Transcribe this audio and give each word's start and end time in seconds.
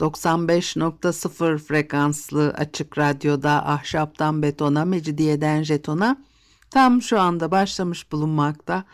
95.0 0.00 1.58
frekanslı 1.58 2.50
açık 2.50 2.98
radyoda 2.98 3.66
ahşaptan 3.66 4.42
betona, 4.42 4.84
mecidiyeden 4.84 5.62
jetona 5.62 6.16
tam 6.70 7.02
şu 7.02 7.20
anda 7.20 7.50
başlamış 7.50 8.12
bulunmakta. 8.12 8.84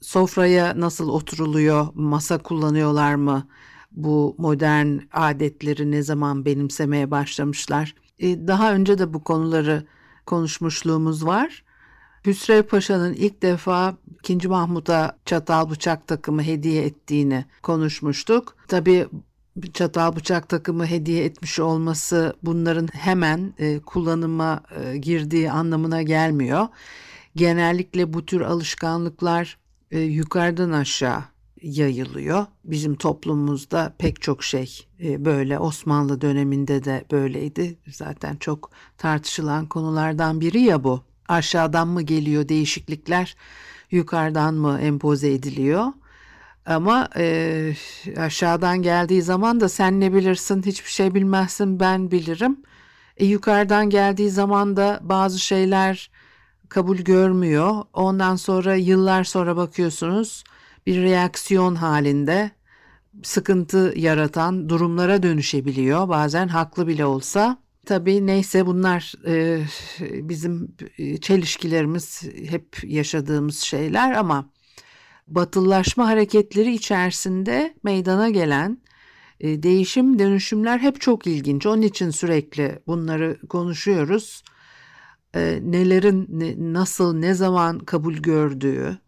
sofraya 0.00 0.80
nasıl 0.80 1.08
oturuluyor, 1.08 1.88
masa 1.94 2.38
kullanıyorlar 2.38 3.14
mı, 3.14 3.46
bu 3.92 4.34
modern 4.38 4.98
adetleri 5.12 5.90
ne 5.90 6.02
zaman 6.02 6.44
benimsemeye 6.44 7.10
başlamışlar. 7.10 7.94
E, 8.18 8.46
daha 8.46 8.74
önce 8.74 8.98
de 8.98 9.14
bu 9.14 9.24
konuları 9.24 9.86
konuşmuşluğumuz 10.26 11.26
var. 11.26 11.64
Hüsrev 12.26 12.62
Paşa'nın 12.62 13.14
ilk 13.14 13.42
defa 13.42 13.96
2. 14.28 14.48
Mahmut'a 14.48 15.18
çatal 15.24 15.70
bıçak 15.70 16.06
takımı 16.06 16.42
hediye 16.42 16.84
ettiğini 16.84 17.44
konuşmuştuk. 17.62 18.56
Tabii 18.68 19.06
çatal 19.72 20.16
bıçak 20.16 20.48
takımı 20.48 20.86
hediye 20.86 21.24
etmiş 21.24 21.60
olması 21.60 22.36
bunların 22.42 22.88
hemen 22.92 23.54
e, 23.58 23.78
kullanıma 23.78 24.60
e, 24.84 24.96
girdiği 24.96 25.50
anlamına 25.50 26.02
gelmiyor. 26.02 26.68
Genellikle 27.36 28.12
bu 28.12 28.26
tür 28.26 28.40
alışkanlıklar 28.40 29.58
e, 29.90 30.00
yukarıdan 30.00 30.70
aşağı 30.70 31.31
yayılıyor. 31.62 32.46
Bizim 32.64 32.94
toplumumuzda 32.94 33.94
pek 33.98 34.22
çok 34.22 34.44
şey 34.44 34.86
e, 35.02 35.24
böyle 35.24 35.58
Osmanlı 35.58 36.20
döneminde 36.20 36.84
de 36.84 37.04
böyleydi. 37.10 37.78
Zaten 37.90 38.36
çok 38.36 38.70
tartışılan 38.98 39.66
konulardan 39.66 40.40
biri 40.40 40.60
ya 40.60 40.84
bu. 40.84 41.02
Aşağıdan 41.28 41.88
mı 41.88 42.02
geliyor 42.02 42.48
değişiklikler, 42.48 43.36
yukarıdan 43.90 44.54
mı 44.54 44.78
empoze 44.80 45.32
ediliyor? 45.32 45.86
Ama 46.66 47.08
e, 47.16 47.74
aşağıdan 48.16 48.82
geldiği 48.82 49.22
zaman 49.22 49.60
da 49.60 49.68
sen 49.68 50.00
ne 50.00 50.14
bilirsin 50.14 50.62
hiçbir 50.62 50.90
şey 50.90 51.14
bilmezsin 51.14 51.80
ben 51.80 52.10
bilirim. 52.10 52.56
E, 53.16 53.24
yukarıdan 53.24 53.90
geldiği 53.90 54.30
zaman 54.30 54.76
da 54.76 55.00
bazı 55.02 55.38
şeyler 55.38 56.10
kabul 56.68 56.96
görmüyor. 56.96 57.84
Ondan 57.92 58.36
sonra 58.36 58.74
yıllar 58.74 59.24
sonra 59.24 59.56
bakıyorsunuz 59.56 60.44
bir 60.86 61.02
reaksiyon 61.02 61.74
halinde 61.74 62.50
sıkıntı 63.22 63.92
yaratan 63.96 64.68
durumlara 64.68 65.22
dönüşebiliyor. 65.22 66.08
Bazen 66.08 66.48
haklı 66.48 66.86
bile 66.86 67.04
olsa. 67.04 67.62
Tabii 67.86 68.26
neyse 68.26 68.66
bunlar 68.66 69.14
e, 69.26 69.64
bizim 70.28 70.76
çelişkilerimiz 71.20 72.22
hep 72.48 72.84
yaşadığımız 72.84 73.58
şeyler 73.58 74.12
ama 74.12 74.50
batıllaşma 75.28 76.06
hareketleri 76.06 76.74
içerisinde 76.74 77.74
meydana 77.82 78.30
gelen 78.30 78.78
e, 79.40 79.62
değişim 79.62 80.18
dönüşümler 80.18 80.78
hep 80.78 81.00
çok 81.00 81.26
ilginç. 81.26 81.66
Onun 81.66 81.82
için 81.82 82.10
sürekli 82.10 82.78
bunları 82.86 83.38
konuşuyoruz. 83.48 84.42
E, 85.34 85.58
nelerin 85.62 86.26
ne, 86.28 86.72
nasıl 86.72 87.14
ne 87.14 87.34
zaman 87.34 87.78
kabul 87.78 88.14
gördüğü, 88.14 88.98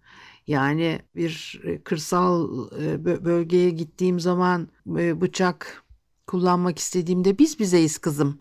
yani 0.46 1.00
bir 1.16 1.60
e, 1.64 1.82
kırsal 1.82 2.48
e, 2.82 3.04
bölgeye 3.24 3.70
gittiğim 3.70 4.20
zaman 4.20 4.68
e, 4.98 5.20
bıçak 5.20 5.84
kullanmak 6.26 6.78
istediğimde 6.78 7.38
biz 7.38 7.58
bizeyiz 7.58 7.98
kızım. 7.98 8.38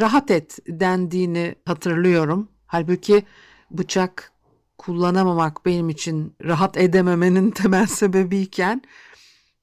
Rahat 0.00 0.30
et 0.30 0.58
dendiğini 0.68 1.54
hatırlıyorum. 1.64 2.48
Halbuki 2.66 3.24
bıçak 3.70 4.32
kullanamamak 4.78 5.66
benim 5.66 5.88
için 5.88 6.34
rahat 6.44 6.76
edememenin 6.76 7.50
temel 7.60 7.86
sebebiyken 7.86 8.82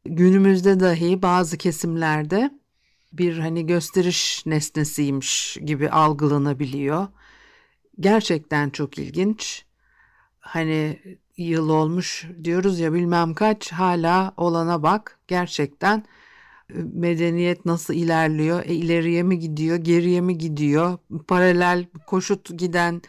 günümüzde 0.05 0.79
dahi 0.79 1.21
bazı 1.21 1.57
kesimlerde 1.57 2.51
bir 3.13 3.37
hani 3.37 3.65
gösteriş 3.65 4.45
nesnesiymiş 4.45 5.57
gibi 5.65 5.89
algılanabiliyor. 5.89 7.07
Gerçekten 7.99 8.69
çok 8.69 8.97
ilginç. 8.97 9.65
Hani 10.39 10.99
yıl 11.43 11.69
olmuş 11.69 12.27
diyoruz 12.43 12.79
ya 12.79 12.93
bilmem 12.93 13.33
kaç 13.33 13.71
hala 13.71 14.33
olana 14.37 14.83
bak 14.83 15.19
gerçekten 15.27 16.05
e, 16.69 16.73
medeniyet 16.93 17.65
nasıl 17.65 17.93
ilerliyor 17.93 18.65
e, 18.65 18.73
ileriye 18.73 19.23
mi 19.23 19.39
gidiyor 19.39 19.77
geriye 19.77 20.21
mi 20.21 20.37
gidiyor 20.37 20.97
paralel 21.27 21.85
koşut 22.07 22.59
giden 22.59 23.01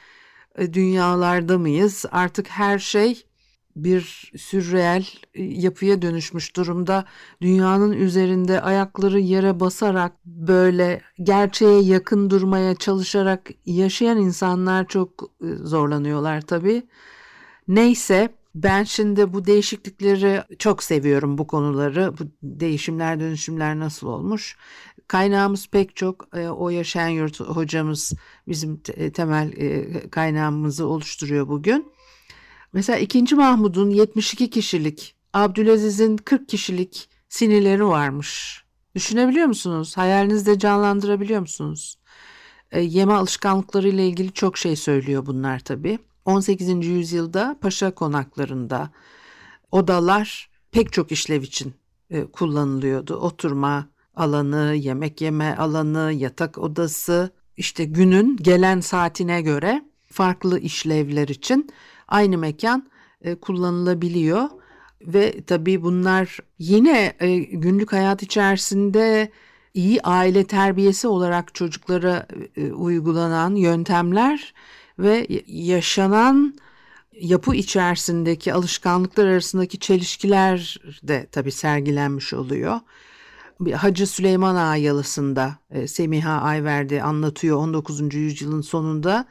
e, 0.59 0.75
dünyalarda 0.75 1.59
mıyız 1.59 2.05
artık 2.13 2.49
her 2.49 2.79
şey 2.79 3.25
bir 3.77 4.33
sürreel 4.37 5.07
e, 5.35 5.43
yapıya 5.43 6.03
dönüşmüş 6.03 6.57
durumda. 6.57 7.05
Dünyanın 7.43 7.93
üzerinde 7.93 8.61
ayakları 8.61 9.21
yere 9.21 9.61
basarak 9.61 10.13
böyle 10.27 11.01
gerçeğe 11.23 11.83
yakın 11.83 12.31
durmaya 12.31 12.75
çalışarak 12.75 13.51
yaşayan 13.67 14.19
insanlar 14.19 14.89
çok 14.89 15.31
zorlanıyorlar 15.63 16.41
tabii. 16.41 16.83
Neyse 17.69 18.35
ben 18.55 18.85
şimdi 18.85 19.33
bu 19.33 19.45
değişiklikleri 19.47 20.43
çok 20.59 20.83
seviyorum 20.83 21.39
bu 21.39 21.47
konuları. 21.47 22.15
Bu 22.19 22.23
değişimler 22.43 23.21
dönüşümler 23.21 23.79
nasıl 23.79 24.07
olmuş? 24.07 24.57
Kaynağımız 25.09 25.69
pek 25.69 25.97
çok. 25.97 26.29
E, 26.37 26.49
o 26.49 26.69
yaşayan 26.71 27.09
yurt 27.09 27.41
hocamız 27.41 28.13
bizim 28.49 28.81
e, 28.95 29.13
temel 29.13 29.53
e, 29.53 30.11
kaynağımızı 30.11 30.87
oluşturuyor 30.87 31.49
bugün. 31.49 31.93
Mesela 32.73 32.99
2. 32.99 33.35
Mahmud'un 33.35 33.91
72 33.91 34.51
kişilik, 34.51 35.15
Abdülaziz'in 35.33 36.17
40 36.17 36.49
kişilik 36.49 37.09
sinirleri 37.29 37.87
varmış. 37.87 38.63
Düşünebiliyor 38.95 39.47
musunuz? 39.47 39.97
Hayalinizde 39.97 40.59
canlandırabiliyor 40.59 41.41
musunuz? 41.41 41.99
Yeme 42.73 43.13
alışkanlıkları 43.13 43.89
ile 43.89 44.09
ilgili 44.09 44.33
çok 44.33 44.59
şey 44.59 44.77
söylüyor 44.77 45.27
bunlar 45.27 45.59
tabii. 45.59 45.99
18. 46.25 46.87
yüzyılda 46.87 47.57
paşa 47.61 47.91
konaklarında 47.95 48.91
odalar 49.71 50.51
pek 50.71 50.93
çok 50.93 51.13
işlev 51.13 51.43
için 51.43 51.75
e, 52.11 52.25
kullanılıyordu. 52.25 53.17
Oturma 53.17 53.89
alanı, 54.17 54.75
yemek 54.75 55.21
yeme 55.21 55.57
alanı, 55.57 56.13
yatak 56.13 56.59
odası, 56.59 57.31
işte 57.57 57.85
günün 57.85 58.37
gelen 58.37 58.81
saatine 58.81 59.43
göre 59.43 59.85
farklı 60.13 60.59
işlevler 60.59 61.29
için 61.29 61.71
aynı 62.09 62.39
mekan 62.39 62.91
e, 63.23 63.35
kullanılabiliyor 63.35 64.49
ve 65.01 65.43
tabii 65.47 65.83
bunlar 65.83 66.39
yine 66.59 67.13
e, 67.21 67.39
günlük 67.39 67.93
hayat 67.93 68.23
içerisinde 68.23 69.31
iyi 69.75 70.03
aile 70.03 70.45
terbiyesi 70.45 71.09
olarak 71.09 71.55
çocuklara 71.55 72.27
uygulanan 72.75 73.55
yöntemler 73.55 74.55
ve 74.99 75.27
yaşanan 75.47 76.55
yapı 77.21 77.55
içerisindeki 77.55 78.55
alışkanlıklar 78.55 79.27
arasındaki 79.27 79.79
çelişkiler 79.79 80.81
de 81.03 81.27
tabii 81.33 81.53
sergilenmiş 81.53 82.35
oluyor. 82.35 82.81
Hacı 83.75 84.07
Süleyman 84.07 84.55
Ağa 84.55 84.77
yalısında 84.77 85.57
e, 85.71 85.87
Semiha 85.87 86.41
Ayverdi 86.41 87.03
anlatıyor 87.03 87.57
19. 87.57 88.15
yüzyılın 88.15 88.61
sonunda 88.61 89.27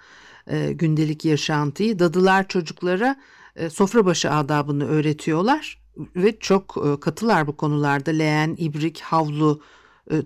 e, 0.48 0.72
gündelik 0.72 1.26
yaşantıyı. 1.26 2.00
Dadılar 2.00 2.48
çocuklara 2.48 3.16
e, 3.56 3.70
sofra 3.70 4.06
başı 4.06 4.32
adabını 4.32 4.88
öğretiyorlar 4.88 5.82
ve 6.16 6.40
çok 6.40 6.78
katılar 7.02 7.48
bu 7.48 7.58
konularda. 7.58 8.12
Leğen, 8.12 8.56
ibrik, 8.58 9.02
havlu 9.02 9.62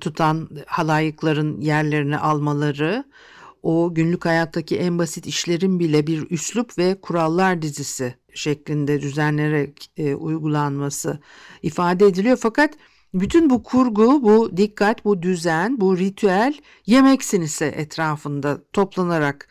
tutan 0.01 0.49
halayıkların 0.67 1.61
yerlerini 1.61 2.17
almaları, 2.17 3.03
o 3.65 3.93
günlük 3.93 4.25
hayattaki 4.25 4.77
en 4.77 4.99
basit 4.99 5.27
işlerin 5.27 5.79
bile 5.79 6.07
bir 6.07 6.31
üslup 6.31 6.77
ve 6.77 7.01
kurallar 7.01 7.61
dizisi 7.61 8.15
şeklinde 8.33 9.01
düzenlenerek 9.01 9.91
e, 9.97 10.15
uygulanması 10.15 11.19
ifade 11.63 12.05
ediliyor. 12.07 12.37
Fakat 12.41 12.73
Bütün 13.13 13.49
bu 13.49 13.63
kurgu, 13.63 14.23
bu 14.23 14.57
dikkat, 14.57 15.05
bu 15.05 15.21
düzen, 15.21 15.81
bu 15.81 15.97
ritüel 15.97 16.53
yemek 16.85 17.23
sinisi 17.23 17.65
etrafında 17.65 18.61
toplanarak 18.73 19.47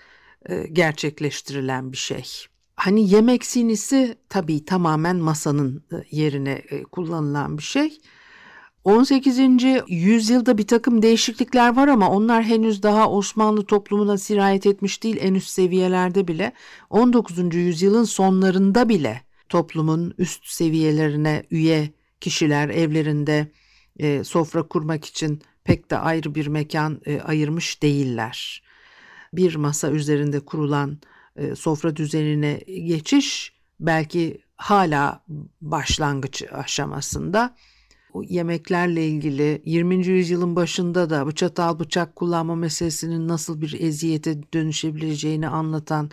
e, 0.49 0.67
gerçekleştirilen 0.73 1.93
bir 1.93 1.97
şey. 1.97 2.25
Hani 2.77 3.11
yemek 3.11 3.45
sinisi 3.47 4.19
tabii 4.29 4.65
tamamen 4.65 5.17
masanın 5.17 5.85
e, 5.93 5.97
yerine 6.11 6.53
e, 6.53 6.83
kullanılan 6.83 7.59
bir 7.59 7.63
şey. 7.63 8.01
18. 8.85 9.39
yüzyılda 9.89 10.59
bir 10.59 10.67
takım 10.67 11.03
değişiklikler 11.03 11.77
var 11.77 11.89
ama 11.89 12.11
onlar 12.11 12.45
henüz 12.45 12.83
daha 12.83 13.11
Osmanlı 13.11 13.67
toplumuna 13.67 14.19
sirayet 14.19 14.67
etmiş 14.67 15.03
değil 15.03 15.17
en 15.21 15.35
üst 15.35 15.49
seviyelerde 15.49 16.29
bile. 16.29 16.53
19. 16.91 17.55
yüzyılın 17.55 18.05
sonlarında 18.05 18.89
bile 18.89 19.23
toplumun 19.49 20.15
üst 20.19 20.47
seviyelerine 20.47 21.47
üye 21.51 21.91
kişiler 22.21 22.69
evlerinde 22.69 23.53
e, 23.99 24.25
sofra 24.25 24.63
kurmak 24.63 25.05
için 25.05 25.43
pek 25.65 25.91
de 25.91 25.99
ayrı 25.99 26.35
bir 26.35 26.47
mekan 26.47 27.01
e, 27.07 27.21
ayırmış 27.21 27.83
değiller. 27.83 28.63
Bir 29.33 29.55
masa 29.55 29.91
üzerinde 29.91 30.41
kurulan 30.41 30.99
e, 31.37 31.55
sofra 31.55 31.97
düzenine 31.97 32.55
geçiş 32.67 33.53
belki 33.81 34.41
hala 34.57 35.25
başlangıç 35.61 36.43
aşamasında 36.53 37.57
yemeklerle 38.23 39.07
ilgili 39.07 39.63
20. 39.65 40.07
yüzyılın 40.07 40.57
başında 40.57 41.11
da 41.11 41.27
bu 41.27 41.35
çatal 41.35 41.79
bıçak 41.79 42.17
kullanma 42.17 42.55
meselesinin 42.55 43.29
nasıl 43.29 43.61
bir 43.61 43.81
eziyete 43.81 44.53
dönüşebileceğini 44.55 45.49
anlatan 45.49 46.11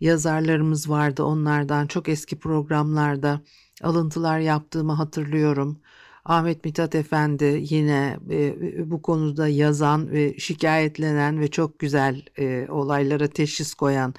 yazarlarımız 0.00 0.90
vardı 0.90 1.22
onlardan 1.24 1.86
çok 1.86 2.08
eski 2.08 2.38
programlarda 2.38 3.40
alıntılar 3.82 4.38
yaptığımı 4.38 4.92
hatırlıyorum. 4.92 5.78
Ahmet 6.24 6.64
Mithat 6.64 6.94
Efendi 6.94 7.64
yine 7.70 8.18
e, 8.30 8.90
bu 8.90 9.02
konuda 9.02 9.48
yazan 9.48 10.10
ve 10.10 10.38
şikayetlenen 10.38 11.40
ve 11.40 11.48
çok 11.48 11.78
güzel 11.78 12.22
e, 12.38 12.66
olaylara 12.70 13.28
teşhis 13.28 13.74
koyan 13.74 14.14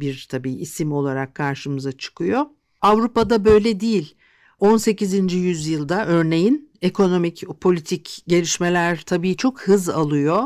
bir 0.00 0.26
tabii 0.30 0.52
isim 0.52 0.92
olarak 0.92 1.34
karşımıza 1.34 1.92
çıkıyor. 1.92 2.46
Avrupa'da 2.80 3.44
böyle 3.44 3.80
değil. 3.80 4.14
18. 4.64 5.34
yüzyılda 5.34 6.06
örneğin 6.06 6.70
ekonomik, 6.82 7.44
politik 7.60 8.22
gelişmeler 8.28 9.02
tabii 9.06 9.36
çok 9.36 9.60
hız 9.60 9.88
alıyor. 9.88 10.42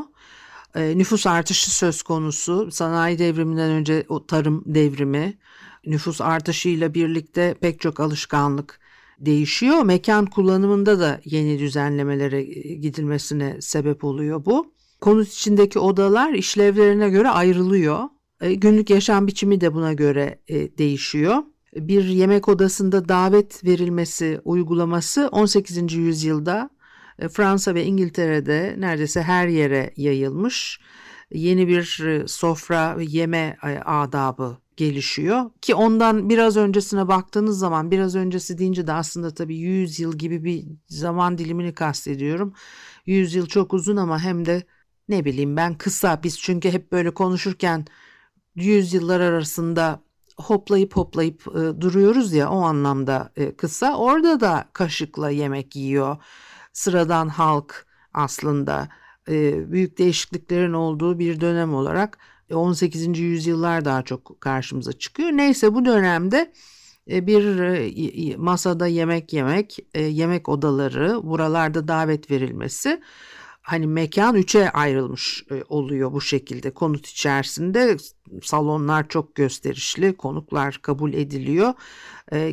E, 0.74 0.98
nüfus 0.98 1.26
artışı 1.26 1.76
söz 1.76 2.02
konusu. 2.02 2.70
Sanayi 2.70 3.18
devriminden 3.18 3.70
önce 3.70 4.04
o 4.08 4.26
tarım 4.26 4.62
devrimi. 4.66 5.38
Nüfus 5.86 6.20
artışıyla 6.20 6.94
birlikte 6.94 7.54
pek 7.60 7.80
çok 7.80 8.00
alışkanlık 8.00 8.80
değişiyor. 9.18 9.82
Mekan 9.82 10.26
kullanımında 10.26 11.00
da 11.00 11.20
yeni 11.24 11.58
düzenlemelere 11.58 12.40
e, 12.40 12.74
gidilmesine 12.74 13.56
sebep 13.60 14.04
oluyor 14.04 14.44
bu. 14.44 14.74
Konut 15.00 15.28
içindeki 15.28 15.78
odalar 15.78 16.32
işlevlerine 16.32 17.08
göre 17.08 17.28
ayrılıyor. 17.28 18.04
E, 18.40 18.54
günlük 18.54 18.90
yaşam 18.90 19.26
biçimi 19.26 19.60
de 19.60 19.74
buna 19.74 19.92
göre 19.92 20.40
değişiyor. 20.78 21.42
Bir 21.74 22.04
yemek 22.04 22.48
odasında 22.48 23.08
davet 23.08 23.64
verilmesi 23.64 24.40
uygulaması 24.44 25.28
18. 25.32 25.92
yüzyılda 25.94 26.70
Fransa 27.32 27.74
ve 27.74 27.84
İngiltere'de 27.84 28.74
neredeyse 28.78 29.22
her 29.22 29.48
yere 29.48 29.92
yayılmış. 29.96 30.80
Yeni 31.32 31.68
bir 31.68 31.82
sofra 32.26 32.98
ve 32.98 33.04
yeme 33.04 33.56
adabı 33.84 34.56
gelişiyor 34.76 35.50
ki 35.60 35.74
ondan 35.74 36.28
biraz 36.28 36.56
öncesine 36.56 37.08
baktığınız 37.08 37.58
zaman 37.58 37.90
biraz 37.90 38.16
öncesi 38.16 38.58
deyince 38.58 38.86
de 38.86 38.92
aslında 38.92 39.34
tabii 39.34 39.56
100 39.56 40.00
yıl 40.00 40.18
gibi 40.18 40.44
bir 40.44 40.64
zaman 40.86 41.38
dilimini 41.38 41.74
kastediyorum. 41.74 42.54
100 43.06 43.34
yıl 43.34 43.46
çok 43.46 43.74
uzun 43.74 43.96
ama 43.96 44.20
hem 44.20 44.46
de 44.46 44.62
ne 45.08 45.24
bileyim 45.24 45.56
ben 45.56 45.74
kısa 45.74 46.20
biz 46.22 46.40
çünkü 46.40 46.70
hep 46.70 46.92
böyle 46.92 47.10
konuşurken 47.14 47.84
100 48.54 48.94
yıllar 48.94 49.20
arasında 49.20 50.07
hoplayıp 50.38 50.96
hoplayıp 50.96 51.46
e, 51.48 51.80
duruyoruz 51.80 52.32
ya 52.32 52.50
o 52.50 52.60
anlamda 52.60 53.32
e, 53.36 53.56
kısa. 53.56 53.96
Orada 53.96 54.40
da 54.40 54.64
kaşıkla 54.72 55.30
yemek 55.30 55.76
yiyor. 55.76 56.16
Sıradan 56.72 57.28
halk 57.28 57.86
aslında 58.14 58.88
e, 59.28 59.72
büyük 59.72 59.98
değişikliklerin 59.98 60.72
olduğu 60.72 61.18
bir 61.18 61.40
dönem 61.40 61.74
olarak 61.74 62.18
18. 62.54 63.18
yüzyıllar 63.18 63.84
daha 63.84 64.02
çok 64.02 64.40
karşımıza 64.40 64.92
çıkıyor. 64.92 65.30
Neyse 65.30 65.74
bu 65.74 65.84
dönemde 65.84 66.52
e, 67.10 67.26
bir 67.26 67.58
e, 67.58 68.36
masada 68.36 68.86
yemek 68.86 69.32
yemek, 69.32 69.78
e, 69.94 70.02
yemek 70.02 70.48
odaları, 70.48 71.20
buralarda 71.22 71.88
davet 71.88 72.30
verilmesi 72.30 73.00
hani 73.68 73.86
mekan 73.86 74.34
üçe 74.34 74.70
ayrılmış 74.70 75.44
oluyor 75.68 76.12
bu 76.12 76.20
şekilde 76.20 76.70
konut 76.70 77.06
içerisinde 77.06 77.96
salonlar 78.42 79.08
çok 79.08 79.34
gösterişli 79.34 80.16
konuklar 80.16 80.78
kabul 80.82 81.12
ediliyor 81.12 81.74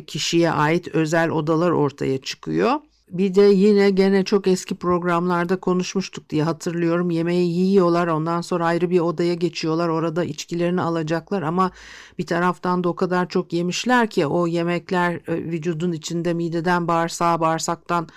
kişiye 0.06 0.50
ait 0.50 0.88
özel 0.88 1.30
odalar 1.30 1.70
ortaya 1.70 2.20
çıkıyor 2.20 2.80
bir 3.08 3.34
de 3.34 3.42
yine 3.42 3.90
gene 3.90 4.24
çok 4.24 4.46
eski 4.46 4.74
programlarda 4.74 5.60
konuşmuştuk 5.60 6.30
diye 6.30 6.42
hatırlıyorum. 6.42 7.10
Yemeği 7.10 7.58
yiyorlar 7.58 8.06
ondan 8.06 8.40
sonra 8.40 8.66
ayrı 8.66 8.90
bir 8.90 9.00
odaya 9.00 9.34
geçiyorlar. 9.34 9.88
Orada 9.88 10.24
içkilerini 10.24 10.80
alacaklar 10.80 11.42
ama 11.42 11.70
bir 12.18 12.26
taraftan 12.26 12.84
da 12.84 12.88
o 12.88 12.96
kadar 12.96 13.28
çok 13.28 13.52
yemişler 13.52 14.10
ki 14.10 14.26
o 14.26 14.46
yemekler 14.46 15.14
e, 15.14 15.34
vücudun 15.44 15.92
içinde 15.92 16.34
mideden 16.34 16.88
bağırsağa 16.88 17.40
bağırsaktan 17.40 18.08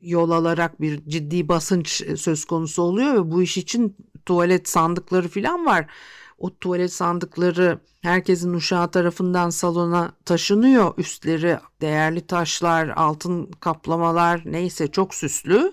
yol 0.00 0.30
alarak 0.30 0.80
bir 0.80 1.00
ciddi 1.08 1.48
basınç 1.48 2.02
e, 2.02 2.16
söz 2.16 2.44
konusu 2.44 2.82
oluyor 2.82 3.14
ve 3.14 3.30
bu 3.30 3.42
iş 3.42 3.56
için 3.56 3.96
tuvalet 4.26 4.68
sandıkları 4.68 5.28
falan 5.28 5.66
var 5.66 5.86
o 6.38 6.56
tuvalet 6.58 6.92
sandıkları 6.92 7.78
herkesin 8.02 8.54
uşağı 8.54 8.90
tarafından 8.90 9.50
salona 9.50 10.12
taşınıyor. 10.24 10.94
Üstleri 10.98 11.58
değerli 11.80 12.26
taşlar, 12.26 12.88
altın 12.88 13.50
kaplamalar 13.60 14.42
neyse 14.44 14.88
çok 14.88 15.14
süslü. 15.14 15.72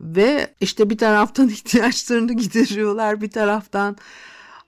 Ve 0.00 0.54
işte 0.60 0.90
bir 0.90 0.98
taraftan 0.98 1.48
ihtiyaçlarını 1.48 2.32
gideriyorlar 2.32 3.20
bir 3.20 3.30
taraftan. 3.30 3.96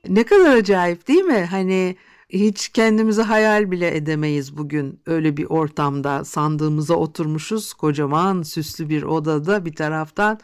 Ne 0.09 0.25
kadar 0.25 0.57
acayip 0.57 1.09
değil 1.09 1.23
mi? 1.23 1.49
Hani 1.51 1.97
hiç 2.33 2.69
kendimizi 2.69 3.23
hayal 3.23 3.71
bile 3.71 3.97
edemeyiz 3.97 4.57
bugün. 4.57 5.01
Öyle 5.07 5.37
bir 5.37 5.45
ortamda 5.45 6.25
sandığımıza 6.25 6.95
oturmuşuz. 6.95 7.73
Kocaman 7.73 8.43
süslü 8.43 8.89
bir 8.89 9.03
odada 9.03 9.65
bir 9.65 9.75
taraftan 9.75 10.41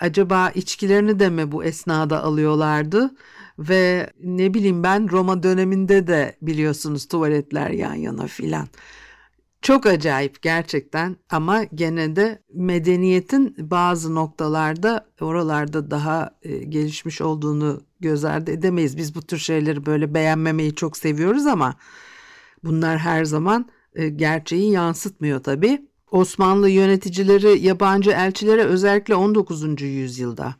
acaba 0.00 0.50
içkilerini 0.50 1.18
de 1.18 1.30
mi 1.30 1.52
bu 1.52 1.64
esnada 1.64 2.22
alıyorlardı? 2.22 3.14
Ve 3.58 4.10
ne 4.24 4.54
bileyim 4.54 4.82
ben 4.82 5.10
Roma 5.10 5.42
döneminde 5.42 6.06
de 6.06 6.36
biliyorsunuz 6.42 7.08
tuvaletler 7.08 7.70
yan 7.70 7.94
yana 7.94 8.26
filan. 8.26 8.68
Çok 9.62 9.86
acayip 9.86 10.42
gerçekten 10.42 11.16
ama 11.30 11.64
gene 11.64 12.16
de 12.16 12.42
medeniyetin 12.54 13.54
bazı 13.58 14.14
noktalarda 14.14 15.06
oralarda 15.20 15.90
daha 15.90 16.30
e, 16.42 16.58
gelişmiş 16.58 17.20
olduğunu 17.20 17.80
göz 18.00 18.24
ardı 18.24 18.50
edemeyiz. 18.50 18.96
Biz 18.96 19.14
bu 19.14 19.22
tür 19.22 19.38
şeyleri 19.38 19.86
böyle 19.86 20.14
beğenmemeyi 20.14 20.74
çok 20.74 20.96
seviyoruz 20.96 21.46
ama 21.46 21.74
bunlar 22.64 22.98
her 22.98 23.24
zaman 23.24 23.68
e, 23.94 24.08
gerçeği 24.08 24.70
yansıtmıyor 24.72 25.42
tabii. 25.42 25.88
Osmanlı 26.10 26.68
yöneticileri 26.68 27.66
yabancı 27.66 28.10
elçilere 28.10 28.64
özellikle 28.64 29.14
19. 29.14 29.82
yüzyılda 29.82 30.54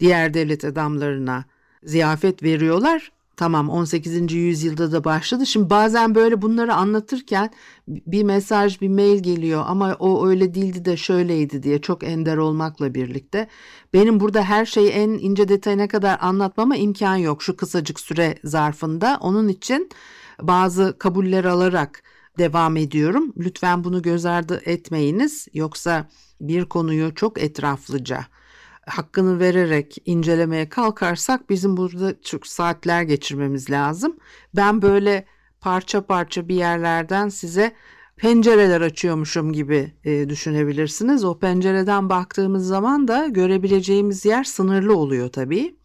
diğer 0.00 0.34
devlet 0.34 0.64
adamlarına 0.64 1.44
ziyafet 1.82 2.42
veriyorlar. 2.42 3.12
Tamam 3.40 3.70
18. 3.70 4.32
yüzyılda 4.32 4.92
da 4.92 5.04
başladı. 5.04 5.46
Şimdi 5.46 5.70
bazen 5.70 6.14
böyle 6.14 6.42
bunları 6.42 6.74
anlatırken 6.74 7.50
bir 7.88 8.22
mesaj, 8.22 8.80
bir 8.80 8.88
mail 8.88 9.22
geliyor 9.22 9.64
ama 9.66 9.96
o 9.98 10.28
öyle 10.28 10.54
değildi 10.54 10.84
de 10.84 10.96
şöyleydi 10.96 11.62
diye 11.62 11.80
çok 11.80 12.04
ender 12.04 12.36
olmakla 12.36 12.94
birlikte. 12.94 13.48
Benim 13.94 14.20
burada 14.20 14.42
her 14.42 14.66
şeyi 14.66 14.88
en 14.88 15.08
ince 15.08 15.48
detayına 15.48 15.88
kadar 15.88 16.18
anlatmama 16.20 16.76
imkan 16.76 17.16
yok 17.16 17.42
şu 17.42 17.56
kısacık 17.56 18.00
süre 18.00 18.38
zarfında. 18.44 19.18
Onun 19.20 19.48
için 19.48 19.90
bazı 20.42 20.96
kabuller 20.98 21.44
alarak 21.44 22.02
devam 22.38 22.76
ediyorum. 22.76 23.32
Lütfen 23.38 23.84
bunu 23.84 24.02
göz 24.02 24.26
ardı 24.26 24.62
etmeyiniz. 24.64 25.48
Yoksa 25.54 26.08
bir 26.40 26.64
konuyu 26.64 27.14
çok 27.14 27.42
etraflıca 27.42 28.26
hakkını 28.90 29.40
vererek 29.40 29.96
incelemeye 30.04 30.68
kalkarsak 30.68 31.50
bizim 31.50 31.76
burada 31.76 32.22
çok 32.22 32.46
saatler 32.46 33.02
geçirmemiz 33.02 33.70
lazım. 33.70 34.16
Ben 34.56 34.82
böyle 34.82 35.24
parça 35.60 36.06
parça 36.06 36.48
bir 36.48 36.54
yerlerden 36.54 37.28
size 37.28 37.72
pencereler 38.16 38.80
açıyormuşum 38.80 39.52
gibi 39.52 39.92
e, 40.04 40.28
düşünebilirsiniz. 40.28 41.24
O 41.24 41.38
pencereden 41.38 42.08
baktığımız 42.08 42.66
zaman 42.66 43.08
da 43.08 43.26
görebileceğimiz 43.26 44.24
yer 44.24 44.44
sınırlı 44.44 44.96
oluyor 44.96 45.28
tabii. 45.28 45.76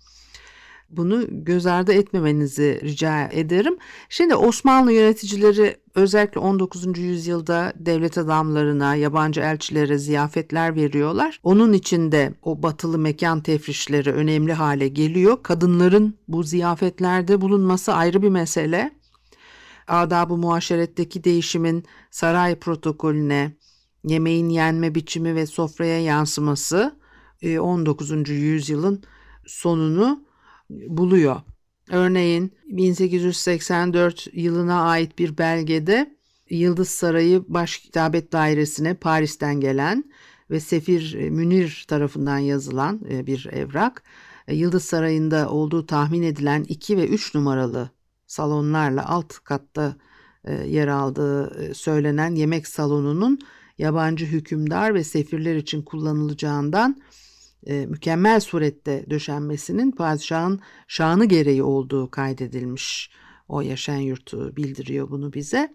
Bunu 0.90 1.26
göz 1.30 1.66
ardı 1.66 1.94
etmemenizi 1.94 2.80
rica 2.84 3.30
ederim. 3.32 3.78
Şimdi 4.10 4.36
Osmanlı 4.36 4.92
yöneticileri 4.92 5.78
özellikle 5.96 6.40
19. 6.40 6.98
yüzyılda 6.98 7.74
devlet 7.76 8.18
adamlarına, 8.18 8.96
yabancı 8.96 9.42
elçilere 9.42 9.98
ziyafetler 9.98 10.76
veriyorlar. 10.76 11.40
Onun 11.44 11.74
içinde 11.74 12.34
o 12.42 12.64
batılı 12.64 12.98
mekan 12.98 13.42
tefrişleri 13.42 14.12
önemli 14.12 14.54
hale 14.54 14.88
geliyor. 14.88 15.44
Kadınların 15.44 16.18
bu 16.28 16.44
ziyafetlerde 16.44 17.42
bulunması 17.42 17.94
ayrı 17.94 18.22
bir 18.22 18.30
mesele. 18.30 18.92
Adab-ı 19.88 20.38
muaşeretteki 20.38 21.24
değişimin 21.24 21.84
saray 22.12 22.56
protokolüne, 22.56 23.52
yemeğin 24.04 24.50
yenme 24.50 24.96
biçimi 24.96 25.36
ve 25.36 25.46
sofraya 25.46 26.02
yansıması 26.02 26.96
19. 27.60 28.12
E, 28.12 28.34
yüzyılın 28.34 29.04
sonunu 29.46 30.26
buluyor. 30.70 31.42
Örneğin 31.90 32.54
1884 32.68 34.28
yılına 34.34 34.82
ait 34.82 35.20
bir 35.20 35.38
belgede 35.38 36.16
Yıldız 36.50 36.90
Sarayı 36.90 37.44
Baş 37.48 37.78
Kitabet 37.78 38.32
Dairesi'ne 38.32 38.94
Paris'ten 38.94 39.60
gelen 39.60 40.04
ve 40.50 40.60
Sefir 40.60 41.30
Münir 41.30 41.86
tarafından 41.88 42.38
yazılan 42.38 43.02
e, 43.10 43.28
bir 43.28 43.48
evrak. 43.52 44.04
E, 44.48 44.56
Yıldız 44.56 44.86
Sarayı'nda 44.86 45.50
olduğu 45.50 45.86
tahmin 45.86 46.24
edilen 46.24 46.64
2 46.64 46.98
ve 46.98 47.08
3 47.08 47.36
numaralı 47.36 47.90
salonlarla 48.28 49.10
alt 49.10 49.34
katta 49.34 49.96
yer 50.66 50.88
aldığı 50.88 51.76
söylenen 51.76 52.36
yemek 52.36 52.68
salonunun 52.68 53.40
yabancı 53.78 54.26
hükümdar 54.26 54.94
ve 54.94 55.04
sefirler 55.04 55.56
için 55.56 55.82
kullanılacağından 55.82 57.02
e, 57.68 57.86
mükemmel 57.86 58.40
surette 58.40 59.06
döşenmesinin 59.10 59.92
padişahın 59.92 60.60
şanı 60.88 61.26
gereği 61.26 61.64
olduğu 61.64 62.12
kaydedilmiş. 62.12 63.10
O 63.48 63.62
yaşayan 63.62 64.00
yurtu 64.00 64.56
bildiriyor 64.56 65.10
bunu 65.10 65.34
bize. 65.34 65.74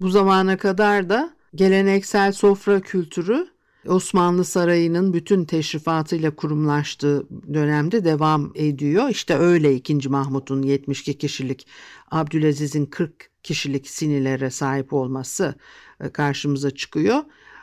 Bu 0.00 0.08
zamana 0.08 0.56
kadar 0.56 1.08
da 1.08 1.34
geleneksel 1.54 2.32
sofra 2.32 2.80
kültürü 2.80 3.52
Osmanlı 3.86 4.44
Sarayı'nın 4.44 5.12
bütün 5.12 5.44
teşrifatıyla 5.44 6.36
kurumlaştığı 6.36 7.26
dönemde 7.54 8.04
devam 8.04 8.52
ediyor. 8.54 9.08
İşte 9.08 9.36
öyle 9.36 9.74
2. 9.74 10.08
Mahmut'un 10.08 10.62
72 10.62 11.18
kişilik, 11.18 11.66
Abdülaziz'in 12.10 12.86
40 12.86 13.30
kişilik 13.42 13.88
sinilere 13.88 14.50
sahip 14.50 14.92
olması 14.92 15.54
e, 16.00 16.08
karşımıza 16.08 16.70
çıkıyor. 16.70 17.22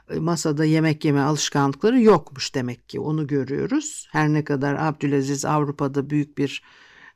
E, 0.09 0.19
masada 0.19 0.65
yemek 0.65 1.05
yeme 1.05 1.21
alışkanlıkları 1.21 2.01
yokmuş 2.01 2.55
demek 2.55 2.89
ki 2.89 2.99
onu 2.99 3.27
görüyoruz. 3.27 4.07
Her 4.11 4.29
ne 4.33 4.43
kadar 4.43 4.75
Abdülaziz 4.75 5.45
Avrupa'da 5.45 6.09
büyük 6.09 6.37
bir 6.37 6.63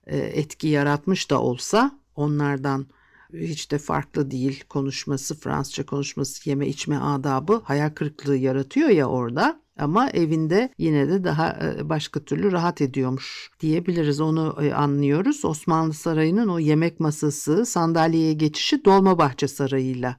e, 0.07 0.17
etki 0.17 0.67
yaratmış 0.67 1.29
da 1.31 1.41
olsa 1.41 1.99
onlardan 2.15 2.87
hiç 3.33 3.71
de 3.71 3.77
farklı 3.77 4.31
değil 4.31 4.63
konuşması 4.69 5.39
Fransızca 5.39 5.85
konuşması 5.85 6.49
yeme 6.49 6.67
içme 6.67 6.97
adabı 6.97 7.61
hayal 7.63 7.89
kırıklığı 7.89 8.37
yaratıyor 8.37 8.89
ya 8.89 9.05
orada 9.05 9.63
ama 9.77 10.09
evinde 10.09 10.69
yine 10.77 11.09
de 11.09 11.23
daha 11.23 11.59
e, 11.63 11.89
başka 11.89 12.19
türlü 12.19 12.51
rahat 12.51 12.81
ediyormuş 12.81 13.51
diyebiliriz 13.59 14.21
onu 14.21 14.57
anlıyoruz. 14.75 15.45
Osmanlı 15.45 15.93
Sarayı'nın 15.93 16.47
o 16.47 16.59
yemek 16.59 16.99
masası 16.99 17.65
sandalyeye 17.65 18.33
geçişi 18.33 18.85
Dolmabahçe 18.85 19.47
Sarayı'yla 19.47 20.17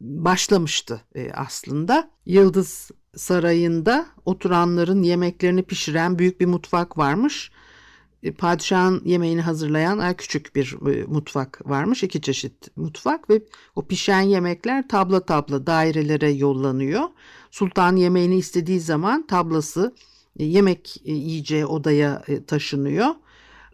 başlamıştı 0.00 1.00
e, 1.14 1.30
aslında. 1.32 2.10
Yıldız 2.26 2.90
Sarayı'nda 3.16 4.06
oturanların 4.24 5.02
yemeklerini 5.02 5.62
pişiren 5.62 6.18
büyük 6.18 6.40
bir 6.40 6.46
mutfak 6.46 6.98
varmış. 6.98 7.50
E, 8.22 8.32
padişahın 8.32 9.02
yemeğini 9.04 9.40
hazırlayan 9.40 10.14
küçük 10.16 10.56
bir 10.56 10.76
e, 10.92 11.04
mutfak 11.04 11.60
varmış. 11.64 12.02
iki 12.02 12.20
çeşit 12.20 12.76
mutfak 12.76 13.30
ve 13.30 13.42
o 13.76 13.86
pişen 13.86 14.20
yemekler 14.20 14.88
tabla 14.88 15.20
tabla 15.26 15.66
dairelere 15.66 16.30
yollanıyor. 16.30 17.02
Sultan 17.50 17.96
yemeğini 17.96 18.36
istediği 18.36 18.80
zaman 18.80 19.26
tablası 19.26 19.94
yemek 20.38 21.06
yiyeceği 21.06 21.66
odaya 21.66 22.22
taşınıyor. 22.46 23.08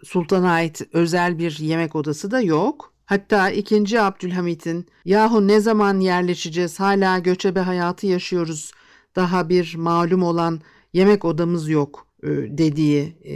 Sultana 0.05 0.51
ait 0.51 0.83
özel 0.93 1.39
bir 1.39 1.59
yemek 1.59 1.97
odası 1.97 2.31
da 2.31 2.41
yok. 2.41 2.96
Hatta 3.07 3.51
2. 3.51 4.01
Abdülhamit'in 4.01 4.87
yahu 5.05 5.49
ne 5.49 5.61
zaman 5.61 6.01
yerleşeceğiz 6.01 6.81
hala 6.81 7.19
göçebe 7.19 7.61
hayatı 7.61 8.07
yaşıyoruz 8.07 8.73
daha 9.17 9.49
bir 9.49 9.75
malum 9.77 10.23
olan 10.23 10.61
yemek 10.93 11.25
odamız 11.25 11.69
yok 11.69 12.07
e, 12.23 12.29
dediği 12.29 13.17
e, 13.25 13.35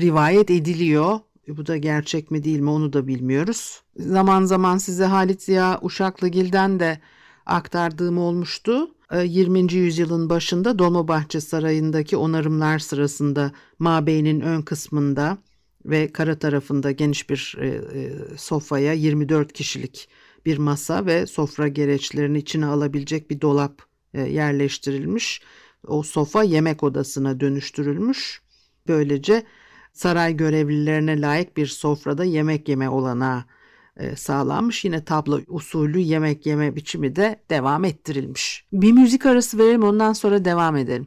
rivayet 0.00 0.50
ediliyor. 0.50 1.20
E, 1.48 1.56
bu 1.56 1.66
da 1.66 1.76
gerçek 1.76 2.30
mi 2.30 2.44
değil 2.44 2.60
mi 2.60 2.70
onu 2.70 2.92
da 2.92 3.06
bilmiyoruz. 3.06 3.82
Zaman 3.96 4.44
zaman 4.44 4.78
size 4.78 5.04
Halit 5.04 5.42
Ziya 5.42 5.78
Uşaklıgil'den 5.82 6.80
de 6.80 7.00
aktardığım 7.46 8.18
olmuştu. 8.18 8.88
20. 9.24 9.72
yüzyılın 9.72 10.30
başında 10.30 10.78
Dolmabahçe 10.78 11.40
Sarayı'ndaki 11.40 12.16
onarımlar 12.16 12.78
sırasında 12.78 13.52
mabeynin 13.78 14.40
ön 14.40 14.62
kısmında 14.62 15.38
ve 15.84 16.12
kara 16.12 16.38
tarafında 16.38 16.90
geniş 16.90 17.30
bir 17.30 17.56
e, 17.60 17.66
e, 17.66 18.12
sofaya 18.36 18.92
24 18.92 19.52
kişilik 19.52 20.08
bir 20.46 20.58
masa 20.58 21.06
ve 21.06 21.26
sofra 21.26 21.68
gereçlerini 21.68 22.38
içine 22.38 22.66
alabilecek 22.66 23.30
bir 23.30 23.40
dolap 23.40 23.82
e, 24.14 24.20
yerleştirilmiş. 24.22 25.42
O 25.86 26.02
sofa 26.02 26.42
yemek 26.42 26.82
odasına 26.82 27.40
dönüştürülmüş. 27.40 28.42
Böylece 28.88 29.42
saray 29.92 30.36
görevlilerine 30.36 31.20
layık 31.20 31.56
bir 31.56 31.66
sofrada 31.66 32.24
yemek 32.24 32.68
yeme 32.68 32.88
olanağı 32.88 33.44
sağlanmış. 34.16 34.84
Yine 34.84 35.04
tablo 35.04 35.40
usulü 35.48 35.98
yemek 35.98 36.46
yeme 36.46 36.76
biçimi 36.76 37.16
de 37.16 37.42
devam 37.50 37.84
ettirilmiş. 37.84 38.66
Bir 38.72 38.92
müzik 38.92 39.26
arası 39.26 39.58
verelim 39.58 39.82
ondan 39.82 40.12
sonra 40.12 40.44
devam 40.44 40.76
edelim. 40.76 41.06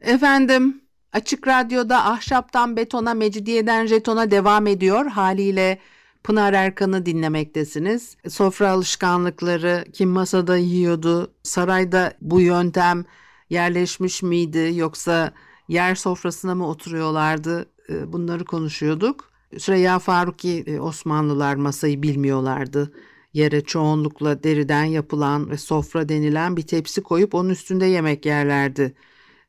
Efendim 0.00 0.82
Açık 1.12 1.48
Radyo'da 1.48 2.04
ahşaptan 2.04 2.76
betona, 2.76 3.14
mecidiyeden 3.14 3.86
jetona 3.86 4.30
devam 4.30 4.66
ediyor. 4.66 5.06
Haliyle 5.06 5.78
Pınar 6.24 6.52
Erkan'ı 6.52 7.06
dinlemektesiniz. 7.06 8.16
Sofra 8.28 8.70
alışkanlıkları, 8.70 9.84
kim 9.92 10.08
masada 10.08 10.56
yiyordu, 10.56 11.32
sarayda 11.42 12.12
bu 12.20 12.40
yöntem 12.40 13.04
yerleşmiş 13.50 14.22
miydi 14.22 14.72
yoksa 14.74 15.32
yer 15.68 15.94
sofrasına 15.94 16.54
mı 16.54 16.68
oturuyorlardı 16.68 17.66
e, 17.88 18.12
bunları 18.12 18.44
konuşuyorduk. 18.44 19.30
Süreyya 19.58 19.98
Faruki 19.98 20.64
e, 20.66 20.80
Osmanlılar 20.80 21.54
masayı 21.54 22.02
bilmiyorlardı. 22.02 22.92
Yere 23.32 23.60
çoğunlukla 23.60 24.42
deriden 24.42 24.84
yapılan 24.84 25.50
ve 25.50 25.56
sofra 25.56 26.08
denilen 26.08 26.56
bir 26.56 26.62
tepsi 26.62 27.02
koyup 27.02 27.34
onun 27.34 27.48
üstünde 27.48 27.86
yemek 27.86 28.26
yerlerdi 28.26 28.94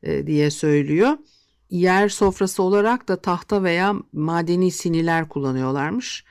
e, 0.02 0.26
diye 0.26 0.50
söylüyor 0.50 1.18
yer 1.74 2.08
sofrası 2.08 2.62
olarak 2.62 3.08
da 3.08 3.16
tahta 3.16 3.62
veya 3.62 3.94
madeni 4.12 4.70
siniler 4.70 5.28
kullanıyorlarmış. 5.28 6.24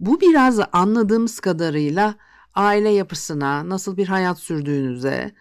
Bu 0.00 0.20
biraz 0.20 0.60
anladığımız 0.72 1.40
kadarıyla 1.40 2.14
aile 2.54 2.88
yapısına, 2.88 3.68
nasıl 3.68 3.96
bir 3.96 4.06
hayat 4.08 4.38
sürdüğünüze, 4.38 5.32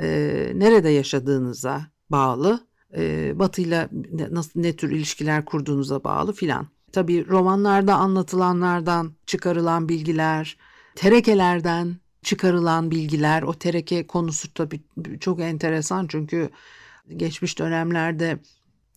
e, 0.00 0.06
nerede 0.54 0.88
yaşadığınıza 0.88 1.86
bağlı, 2.10 2.66
e, 2.96 3.32
batıyla 3.38 3.88
nasıl 4.30 4.60
ne 4.60 4.76
tür 4.76 4.90
ilişkiler 4.90 5.44
kurduğunuza 5.44 6.04
bağlı 6.04 6.32
filan. 6.32 6.68
Tabii 6.92 7.28
romanlarda 7.28 7.94
anlatılanlardan 7.94 9.12
çıkarılan 9.26 9.88
bilgiler, 9.88 10.56
terekelerden 10.94 11.96
çıkarılan 12.22 12.90
bilgiler, 12.90 13.42
o 13.42 13.54
tereke 13.54 14.06
konusu 14.06 14.54
tabii 14.54 14.80
çok 15.20 15.40
enteresan 15.40 16.06
çünkü 16.06 16.50
geçmiş 17.16 17.58
dönemlerde 17.58 18.38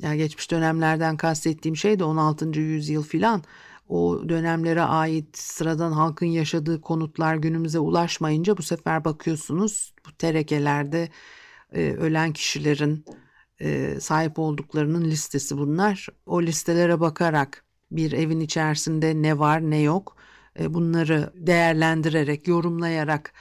yani 0.01 0.17
geçmiş 0.17 0.51
dönemlerden 0.51 1.17
kastettiğim 1.17 1.75
şey 1.75 1.99
de 1.99 2.03
16. 2.03 2.59
yüzyıl 2.59 3.03
filan 3.03 3.43
o 3.89 4.29
dönemlere 4.29 4.81
ait 4.81 5.37
sıradan 5.37 5.91
halkın 5.91 6.25
yaşadığı 6.25 6.81
konutlar 6.81 7.35
günümüze 7.35 7.79
ulaşmayınca 7.79 8.57
bu 8.57 8.61
sefer 8.61 9.05
bakıyorsunuz 9.05 9.93
bu 10.05 10.11
terekelerde 10.17 11.09
e, 11.73 11.91
ölen 11.91 12.33
kişilerin 12.33 13.05
e, 13.59 13.99
sahip 13.99 14.39
olduklarının 14.39 15.05
listesi 15.05 15.57
bunlar. 15.57 16.07
O 16.25 16.41
listelere 16.41 16.99
bakarak 16.99 17.63
bir 17.91 18.11
evin 18.11 18.39
içerisinde 18.39 19.21
ne 19.21 19.39
var 19.39 19.61
ne 19.61 19.79
yok 19.81 20.17
e, 20.59 20.73
bunları 20.73 21.33
değerlendirerek 21.35 22.47
yorumlayarak 22.47 23.33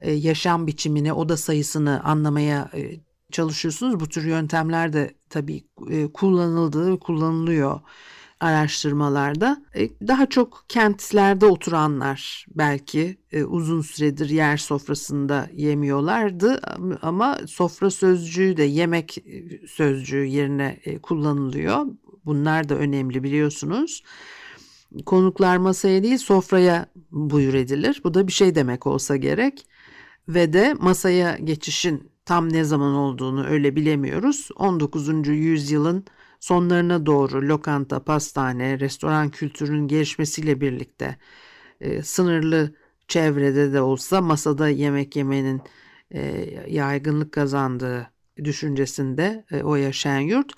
e, 0.00 0.12
yaşam 0.12 0.66
biçimini 0.66 1.12
oda 1.12 1.36
sayısını 1.36 2.04
anlamaya 2.04 2.70
e, 2.74 3.00
çalışıyorsunuz. 3.32 4.00
Bu 4.00 4.08
tür 4.08 4.24
yöntemler 4.24 4.92
de 4.92 5.14
tabii 5.30 5.64
e, 5.90 6.12
kullanıldığı 6.12 6.98
kullanılıyor 6.98 7.80
araştırmalarda. 8.40 9.64
E, 9.76 9.90
daha 10.08 10.26
çok 10.26 10.64
kentlerde 10.68 11.46
oturanlar 11.46 12.46
belki 12.54 13.18
e, 13.32 13.44
uzun 13.44 13.80
süredir 13.80 14.28
yer 14.30 14.56
sofrasında 14.56 15.48
yemiyorlardı 15.52 16.60
ama 17.02 17.38
sofra 17.46 17.90
sözcüğü 17.90 18.56
de 18.56 18.62
yemek 18.62 19.24
sözcüğü 19.68 20.24
yerine 20.24 20.80
kullanılıyor. 21.02 21.86
Bunlar 22.24 22.68
da 22.68 22.74
önemli 22.74 23.22
biliyorsunuz. 23.22 24.02
Konuklar 25.06 25.56
masaya 25.56 26.02
değil 26.02 26.18
sofraya 26.18 26.86
buyur 27.10 27.54
edilir. 27.54 28.00
Bu 28.04 28.14
da 28.14 28.26
bir 28.26 28.32
şey 28.32 28.54
demek 28.54 28.86
olsa 28.86 29.16
gerek. 29.16 29.66
Ve 30.28 30.52
de 30.52 30.74
masaya 30.74 31.36
geçişin 31.36 32.10
tam 32.24 32.52
ne 32.52 32.64
zaman 32.64 32.94
olduğunu 32.94 33.46
öyle 33.46 33.76
bilemiyoruz. 33.76 34.48
19. 34.56 35.28
yüzyılın 35.28 36.04
sonlarına 36.40 37.06
doğru 37.06 37.48
lokanta, 37.48 38.04
pastane, 38.04 38.80
restoran 38.80 39.28
kültürünün 39.28 39.88
gelişmesiyle 39.88 40.60
birlikte 40.60 41.16
e, 41.80 42.02
sınırlı 42.02 42.74
çevrede 43.08 43.72
de 43.72 43.80
olsa 43.80 44.20
masada 44.20 44.68
yemek 44.68 45.16
yemenin 45.16 45.62
e, 46.10 46.20
yaygınlık 46.68 47.32
kazandığı 47.32 48.10
düşüncesinde 48.44 49.44
e, 49.50 49.62
o 49.62 49.76
yaşayan 49.76 50.20
yurt. 50.20 50.52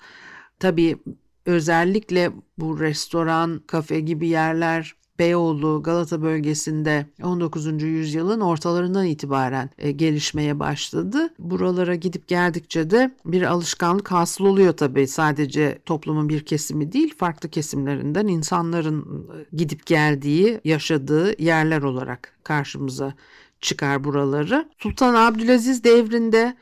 Tabii 0.59 0.97
özellikle 1.45 2.31
bu 2.57 2.79
restoran, 2.79 3.61
kafe 3.67 3.99
gibi 3.99 4.27
yerler 4.27 4.95
Beyoğlu, 5.19 5.83
Galata 5.83 6.21
bölgesinde 6.21 7.05
19. 7.23 7.83
yüzyılın 7.83 8.41
ortalarından 8.41 9.05
itibaren 9.05 9.69
e, 9.77 9.91
gelişmeye 9.91 10.59
başladı. 10.59 11.33
Buralara 11.39 11.95
gidip 11.95 12.27
geldikçe 12.27 12.89
de 12.89 13.15
bir 13.25 13.41
alışkanlık 13.41 14.11
hasıl 14.11 14.45
oluyor 14.45 14.73
tabii. 14.73 15.07
Sadece 15.07 15.79
toplumun 15.85 16.29
bir 16.29 16.45
kesimi 16.45 16.91
değil, 16.91 17.15
farklı 17.17 17.49
kesimlerinden 17.49 18.27
insanların 18.27 19.01
e, 19.01 19.55
gidip 19.55 19.85
geldiği, 19.85 20.61
yaşadığı 20.63 21.43
yerler 21.43 21.81
olarak 21.81 22.33
karşımıza 22.43 23.13
çıkar 23.61 24.03
buraları. 24.03 24.69
Sultan 24.77 25.13
Abdülaziz 25.13 25.83
devrinde 25.83 26.57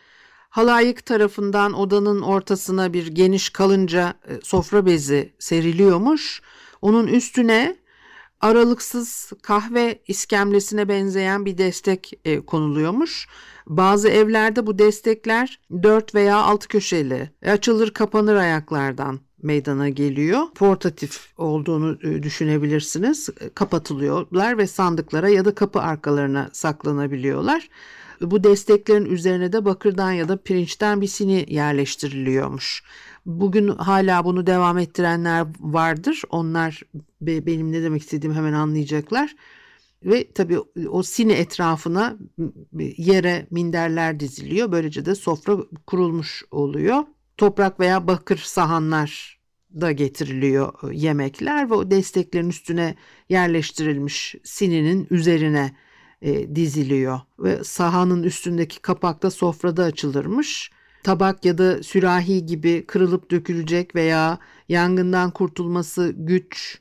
halayık 0.49 1.05
tarafından 1.05 1.73
odanın 1.73 2.21
ortasına 2.21 2.93
bir 2.93 3.07
geniş 3.07 3.49
kalınca 3.49 4.13
e, 4.27 4.39
sofra 4.43 4.85
bezi 4.85 5.33
seriliyormuş. 5.39 6.41
Onun 6.81 7.07
üstüne 7.07 7.75
aralıksız 8.41 9.31
kahve 9.41 9.99
iskemlesine 10.07 10.87
benzeyen 10.87 11.45
bir 11.45 11.57
destek 11.57 12.19
e, 12.25 12.45
konuluyormuş. 12.45 13.27
Bazı 13.67 14.09
evlerde 14.09 14.67
bu 14.67 14.79
destekler 14.79 15.59
4 15.83 16.15
veya 16.15 16.37
6 16.37 16.67
köşeli 16.67 17.29
açılır 17.45 17.91
kapanır 17.91 18.35
ayaklardan 18.35 19.19
meydana 19.43 19.89
geliyor. 19.89 20.41
Portatif 20.55 21.33
olduğunu 21.37 21.97
e, 22.03 22.23
düşünebilirsiniz. 22.23 23.29
Kapatılıyorlar 23.55 24.57
ve 24.57 24.67
sandıklara 24.67 25.29
ya 25.29 25.45
da 25.45 25.55
kapı 25.55 25.79
arkalarına 25.79 26.49
saklanabiliyorlar. 26.53 27.69
Bu 28.21 28.43
desteklerin 28.43 29.05
üzerine 29.05 29.53
de 29.53 29.65
bakırdan 29.65 30.11
ya 30.11 30.29
da 30.29 30.37
pirinçten 30.37 31.01
bir 31.01 31.07
sini 31.07 31.45
yerleştiriliyormuş. 31.49 32.83
Bugün 33.25 33.67
hala 33.67 34.25
bunu 34.25 34.47
devam 34.47 34.77
ettirenler 34.77 35.47
vardır. 35.59 36.21
Onlar 36.29 36.81
benim 37.21 37.71
ne 37.71 37.83
demek 37.83 38.01
istediğimi 38.01 38.35
hemen 38.35 38.53
anlayacaklar. 38.53 39.35
Ve 40.03 40.31
tabii 40.31 40.59
o 40.89 41.03
sini 41.03 41.33
etrafına 41.33 42.17
yere 42.97 43.47
minderler 43.51 44.19
diziliyor. 44.19 44.71
Böylece 44.71 45.05
de 45.05 45.15
sofra 45.15 45.57
kurulmuş 45.87 46.43
oluyor. 46.51 47.03
Toprak 47.37 47.79
veya 47.79 48.07
bakır 48.07 48.37
sahanlar 48.37 49.39
da 49.81 49.91
getiriliyor 49.91 50.91
e, 50.91 50.95
yemekler 50.95 51.69
ve 51.69 51.73
o 51.73 51.91
desteklerin 51.91 52.49
üstüne 52.49 52.95
yerleştirilmiş 53.29 54.35
sininin 54.43 55.07
üzerine 55.09 55.75
e, 56.25 56.55
diziliyor 56.55 57.19
ve 57.39 57.63
sahanın 57.63 58.23
üstündeki 58.23 58.81
kapak 58.81 59.23
da 59.23 59.31
sofrada 59.31 59.83
açılırmış. 59.83 60.71
Tabak 61.03 61.45
ya 61.45 61.57
da 61.57 61.83
sürahi 61.83 62.45
gibi 62.45 62.85
kırılıp 62.87 63.31
dökülecek 63.31 63.95
veya 63.95 64.39
yangından 64.69 65.31
kurtulması 65.31 66.13
güç 66.17 66.79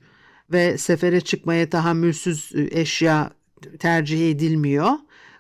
ve 0.52 0.78
sefere 0.78 1.20
çıkmaya 1.20 1.70
tahammülsüz 1.70 2.52
e, 2.54 2.80
eşya 2.80 3.30
tercih 3.78 4.30
edilmiyor. 4.30 4.90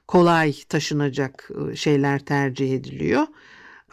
Kolay 0.08 0.54
taşınacak 0.68 1.50
e, 1.72 1.76
şeyler 1.76 2.18
tercih 2.18 2.74
ediliyor. 2.74 3.26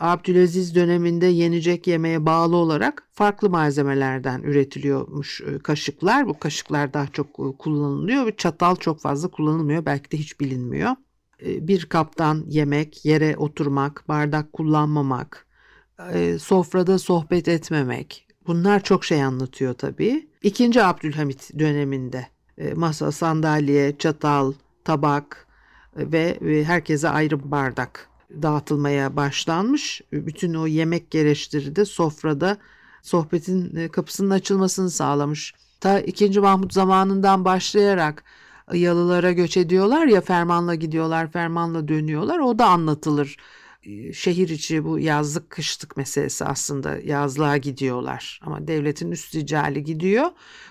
Abdülaziz 0.01 0.75
döneminde 0.75 1.25
yenecek 1.25 1.87
yemeğe 1.87 2.25
bağlı 2.25 2.55
olarak 2.55 3.07
farklı 3.11 3.49
malzemelerden 3.49 4.41
üretiliyormuş 4.41 5.41
e, 5.41 5.59
kaşıklar. 5.59 6.27
Bu 6.27 6.39
kaşıklar 6.39 6.93
daha 6.93 7.07
çok 7.07 7.27
e, 7.27 7.57
kullanılıyor 7.59 8.25
ve 8.25 8.35
çatal 8.35 8.75
çok 8.75 9.01
fazla 9.01 9.27
kullanılmıyor. 9.27 9.85
Belki 9.85 10.11
de 10.11 10.17
hiç 10.17 10.39
bilinmiyor. 10.39 10.91
E, 11.45 11.67
bir 11.67 11.85
kaptan 11.85 12.43
yemek, 12.47 13.05
yere 13.05 13.37
oturmak, 13.37 14.03
bardak 14.07 14.53
kullanmamak, 14.53 15.47
sofrada 16.39 16.99
sohbet 16.99 17.47
etmemek. 17.47 18.27
Bunlar 18.47 18.83
çok 18.83 19.05
şey 19.05 19.23
anlatıyor 19.23 19.73
tabii. 19.73 20.27
İkinci 20.43 20.83
Abdülhamit 20.83 21.59
döneminde 21.59 22.27
masa, 22.75 23.11
sandalye, 23.11 23.97
çatal, 23.97 24.53
tabak 24.83 25.47
ve 25.95 26.37
herkese 26.63 27.09
ayrı 27.09 27.51
bardak 27.51 28.10
dağıtılmaya 28.41 29.15
başlanmış. 29.15 30.01
Bütün 30.11 30.53
o 30.53 30.67
yemek 30.67 31.11
gereçleri 31.11 31.75
de 31.75 31.85
sofrada 31.85 32.57
sohbetin 33.01 33.75
e, 33.75 33.87
kapısının 33.87 34.29
açılmasını 34.29 34.89
sağlamış. 34.89 35.53
Ta 35.79 35.99
2. 35.99 36.39
Mahmut 36.39 36.73
zamanından 36.73 37.45
başlayarak 37.45 38.23
yalılara 38.73 39.31
göç 39.31 39.57
ediyorlar 39.57 40.05
ya 40.05 40.21
fermanla 40.21 40.75
gidiyorlar, 40.75 41.31
fermanla 41.31 41.87
dönüyorlar. 41.87 42.39
O 42.39 42.59
da 42.59 42.65
anlatılır. 42.65 43.37
E, 43.83 44.13
şehir 44.13 44.49
içi 44.49 44.85
bu 44.85 44.99
yazlık 44.99 45.49
kışlık 45.49 45.97
meselesi 45.97 46.45
aslında 46.45 46.97
yazlığa 47.03 47.57
gidiyorlar 47.57 48.39
ama 48.43 48.67
devletin 48.67 49.11
üst 49.11 49.35
ricali 49.35 49.83
gidiyor. 49.83 50.25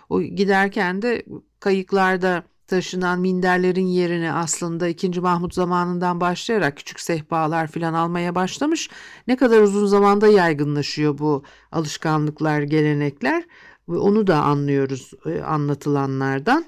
O 0.08 0.22
giderken 0.22 1.02
de 1.02 1.24
kayıklarda 1.60 2.42
taşınan 2.70 3.20
minderlerin 3.20 3.87
yerine 3.87 4.33
aslında 4.33 4.88
2. 4.88 5.20
Mahmut 5.20 5.54
zamanından 5.54 6.20
başlayarak 6.20 6.76
küçük 6.76 7.00
sehpalar 7.00 7.66
filan 7.66 7.94
almaya 7.94 8.35
başlamış. 8.35 8.90
Ne 9.28 9.37
kadar 9.37 9.62
uzun 9.62 9.87
zamanda 9.87 10.26
yaygınlaşıyor 10.28 11.18
bu 11.18 11.42
alışkanlıklar, 11.72 12.62
gelenekler 12.62 13.44
onu 13.88 14.26
da 14.26 14.42
anlıyoruz 14.42 15.11
e, 15.26 15.42
anlatılanlardan. 15.42 16.64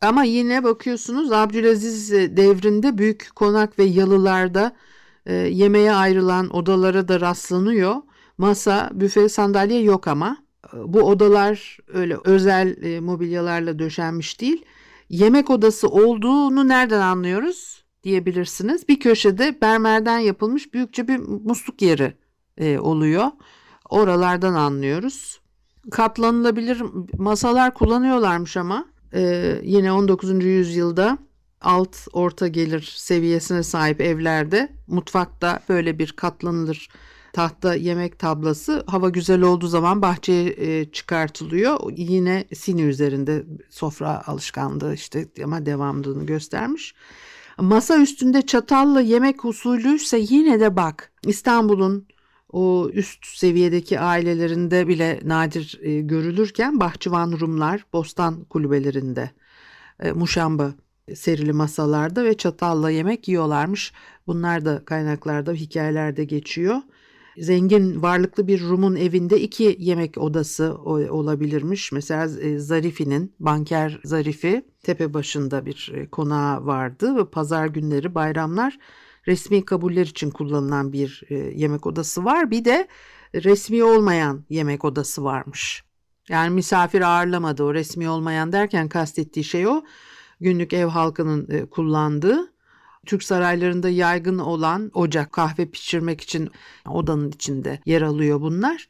Ama 0.00 0.24
yine 0.24 0.64
bakıyorsunuz 0.64 1.32
Abdülaziz 1.32 2.12
devrinde 2.12 2.98
büyük 2.98 3.28
konak 3.34 3.78
ve 3.78 3.84
yalılarda 3.84 4.72
e, 5.26 5.34
yemeğe 5.34 5.92
ayrılan 5.92 6.56
odalara 6.56 7.08
da 7.08 7.20
rastlanıyor. 7.20 7.94
Masa, 8.38 8.90
büfe, 8.92 9.28
sandalye 9.28 9.80
yok 9.82 10.08
ama 10.08 10.36
e, 10.74 10.76
bu 10.92 11.02
odalar 11.02 11.78
öyle 11.88 12.16
özel 12.24 12.82
e, 12.82 13.00
mobilyalarla 13.00 13.78
döşenmiş 13.78 14.40
değil 14.40 14.64
yemek 15.08 15.50
odası 15.50 15.88
olduğunu 15.88 16.68
nereden 16.68 17.00
anlıyoruz 17.00 17.84
diyebilirsiniz. 18.02 18.88
Bir 18.88 19.00
köşede 19.00 19.60
bermerden 19.60 20.18
yapılmış 20.18 20.74
büyükçe 20.74 21.08
bir 21.08 21.18
musluk 21.18 21.82
yeri 21.82 22.14
e, 22.58 22.78
oluyor. 22.78 23.26
Oralardan 23.90 24.54
anlıyoruz. 24.54 25.40
Katlanılabilir 25.90 26.82
masalar 27.18 27.74
kullanıyorlarmış 27.74 28.56
ama 28.56 28.86
e, 29.14 29.54
yine 29.62 29.92
19. 29.92 30.44
yüzyılda 30.44 31.18
alt 31.60 31.96
orta 32.12 32.48
gelir 32.48 32.94
seviyesine 32.96 33.62
sahip 33.62 34.00
evlerde 34.00 34.72
mutfakta 34.86 35.60
böyle 35.68 35.98
bir 35.98 36.12
katlanılır 36.12 36.88
tahta 37.34 37.74
yemek 37.74 38.18
tablası 38.18 38.84
hava 38.86 39.08
güzel 39.08 39.42
olduğu 39.42 39.66
zaman 39.66 40.02
bahçeye 40.02 40.54
e, 40.56 40.84
çıkartılıyor. 40.84 41.78
Yine 41.96 42.44
sini 42.54 42.82
üzerinde 42.82 43.44
sofra 43.70 44.26
alışkanlığı 44.26 44.94
işte 44.94 45.26
ama 45.44 45.66
devamlılığını 45.66 46.26
göstermiş. 46.26 46.94
Masa 47.58 48.00
üstünde 48.00 48.42
çatalla 48.42 49.00
yemek 49.00 49.44
usulü 49.44 49.94
ise 49.94 50.18
yine 50.28 50.60
de 50.60 50.76
bak 50.76 51.12
İstanbul'un 51.26 52.06
o 52.52 52.90
üst 52.92 53.26
seviyedeki 53.26 54.00
ailelerinde 54.00 54.88
bile 54.88 55.20
nadir 55.24 55.78
e, 55.82 56.00
görülürken 56.00 56.80
bahçıvan 56.80 57.32
Rumlar 57.40 57.86
bostan 57.92 58.44
kulübelerinde 58.44 59.30
e, 60.00 60.12
muşamba 60.12 60.74
serili 61.14 61.52
masalarda 61.52 62.24
ve 62.24 62.36
çatalla 62.36 62.90
yemek 62.90 63.28
yiyorlarmış. 63.28 63.92
Bunlar 64.26 64.64
da 64.64 64.84
kaynaklarda, 64.84 65.52
hikayelerde 65.52 66.24
geçiyor 66.24 66.76
zengin 67.38 68.02
varlıklı 68.02 68.46
bir 68.46 68.60
Rum'un 68.60 68.96
evinde 68.96 69.40
iki 69.40 69.76
yemek 69.78 70.18
odası 70.18 70.74
olabilirmiş. 71.10 71.92
Mesela 71.92 72.40
e, 72.40 72.58
Zarifi'nin 72.58 73.34
banker 73.40 74.00
Zarifi 74.04 74.64
tepe 74.82 75.14
başında 75.14 75.66
bir 75.66 75.92
e, 75.94 76.06
konağı 76.06 76.66
vardı 76.66 77.16
ve 77.16 77.24
pazar 77.30 77.66
günleri 77.66 78.14
bayramlar 78.14 78.78
resmi 79.26 79.64
kabuller 79.64 80.06
için 80.06 80.30
kullanılan 80.30 80.92
bir 80.92 81.22
e, 81.28 81.34
yemek 81.34 81.86
odası 81.86 82.24
var. 82.24 82.50
Bir 82.50 82.64
de 82.64 82.88
resmi 83.34 83.84
olmayan 83.84 84.44
yemek 84.48 84.84
odası 84.84 85.24
varmış. 85.24 85.84
Yani 86.28 86.50
misafir 86.50 87.00
ağırlamadı 87.00 87.62
o 87.62 87.74
resmi 87.74 88.08
olmayan 88.08 88.52
derken 88.52 88.88
kastettiği 88.88 89.44
şey 89.44 89.66
o. 89.66 89.82
Günlük 90.40 90.72
ev 90.72 90.86
halkının 90.86 91.66
kullandığı 91.66 92.53
Türk 93.04 93.22
saraylarında 93.22 93.88
yaygın 93.88 94.38
olan 94.38 94.90
ocak 94.94 95.32
kahve 95.32 95.66
pişirmek 95.66 96.20
için 96.20 96.50
odanın 96.88 97.30
içinde 97.30 97.80
yer 97.86 98.02
alıyor 98.02 98.40
bunlar. 98.40 98.88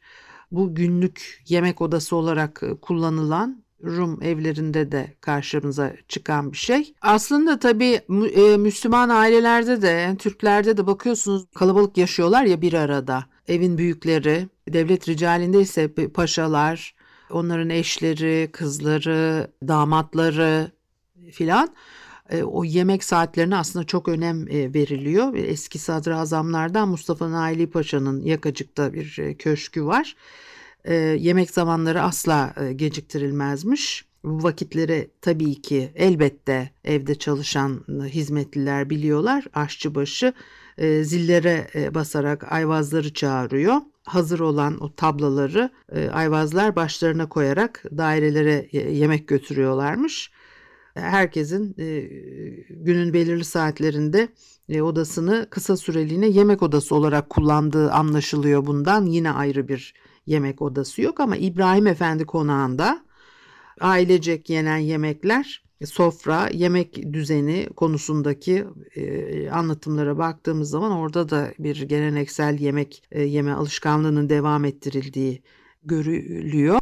bu 0.51 0.75
günlük 0.75 1.43
yemek 1.47 1.81
odası 1.81 2.15
olarak 2.15 2.63
e, 2.63 2.75
kullanılan 2.75 3.65
Rum 3.83 4.23
evlerinde 4.23 4.91
de 4.91 5.13
karşımıza 5.21 5.93
çıkan 6.07 6.51
bir 6.51 6.57
şey. 6.57 6.93
Aslında 7.01 7.59
tabii 7.59 8.01
e, 8.35 8.57
Müslüman 8.57 9.09
ailelerde 9.09 9.81
de 9.81 10.15
Türklerde 10.19 10.77
de 10.77 10.87
bakıyorsunuz 10.87 11.45
kalabalık 11.55 11.97
yaşıyorlar 11.97 12.43
ya 12.43 12.61
bir 12.61 12.73
arada. 12.73 13.25
Evin 13.47 13.77
büyükleri, 13.77 14.47
devlet 14.69 15.09
ricalinde 15.09 15.61
ise 15.61 15.93
paşalar, 16.13 16.95
onların 17.29 17.69
eşleri, 17.69 18.49
kızları, 18.51 19.51
damatları 19.67 20.71
filan 21.31 21.69
o 22.33 22.63
yemek 22.63 23.03
saatlerine 23.03 23.55
aslında 23.55 23.85
çok 23.85 24.07
önem 24.07 24.47
e, 24.47 24.73
veriliyor. 24.73 25.33
Eski 25.35 25.79
sadrazamlardan 25.79 26.89
Mustafa 26.89 27.31
Naili 27.31 27.69
Paşa'nın 27.69 28.21
Yakacık'ta 28.21 28.93
bir 28.93 29.19
e, 29.19 29.33
köşkü 29.35 29.85
var. 29.85 30.15
Yemek 31.17 31.51
zamanları 31.51 32.01
asla 32.01 32.55
geciktirilmezmiş. 32.75 34.05
Bu 34.23 34.43
vakitleri 34.43 35.09
tabii 35.21 35.61
ki 35.61 35.91
elbette 35.95 36.69
evde 36.83 37.15
çalışan 37.15 37.83
hizmetliler 38.05 38.89
biliyorlar. 38.89 39.45
Aşçıbaşı 39.53 40.33
zillere 41.01 41.67
basarak 41.93 42.51
ayvazları 42.51 43.13
çağırıyor. 43.13 43.75
Hazır 44.03 44.39
olan 44.39 44.83
o 44.83 44.95
tablaları 44.95 45.69
ayvazlar 46.13 46.75
başlarına 46.75 47.29
koyarak 47.29 47.83
dairelere 47.97 48.67
yemek 48.71 49.27
götürüyorlarmış 49.27 50.31
herkesin 50.95 51.75
e, 51.79 51.99
günün 52.69 53.13
belirli 53.13 53.45
saatlerinde 53.45 54.29
e, 54.69 54.81
odasını 54.81 55.47
kısa 55.49 55.77
süreliğine 55.77 56.27
yemek 56.27 56.63
odası 56.63 56.95
olarak 56.95 57.29
kullandığı 57.29 57.91
anlaşılıyor 57.91 58.65
bundan. 58.65 59.05
Yine 59.05 59.31
ayrı 59.31 59.67
bir 59.67 59.93
yemek 60.25 60.61
odası 60.61 61.01
yok 61.01 61.19
ama 61.19 61.37
İbrahim 61.37 61.87
Efendi 61.87 62.25
konağında 62.25 63.05
ailecek 63.79 64.49
yenen 64.49 64.77
yemekler 64.77 65.65
sofra, 65.85 66.49
yemek 66.53 67.13
düzeni 67.13 67.69
konusundaki 67.75 68.65
e, 68.95 69.49
anlatımlara 69.49 70.17
baktığımız 70.17 70.69
zaman 70.69 70.91
orada 70.91 71.29
da 71.29 71.53
bir 71.59 71.81
geleneksel 71.81 72.59
yemek 72.59 73.03
e, 73.11 73.23
yeme 73.23 73.51
alışkanlığının 73.51 74.29
devam 74.29 74.65
ettirildiği 74.65 75.41
görülüyor 75.83 76.79